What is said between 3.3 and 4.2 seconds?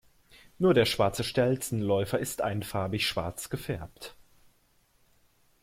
gefärbt.